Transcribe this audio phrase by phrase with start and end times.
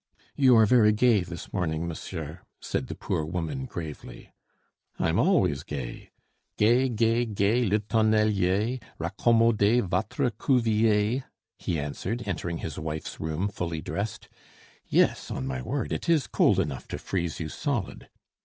[0.35, 4.31] "You are very gay this morning, monsieur," said the poor woman gravely.
[4.97, 6.09] "I'm always gay,
[6.57, 11.25] "'Gai, gai, gai, le tonnelier, Raccommodez votre cuvier!'"
[11.55, 14.27] he answered, entering his wife's room fully dressed.
[14.87, 18.09] "Yes, on my word, it is cold enough to freeze you solid.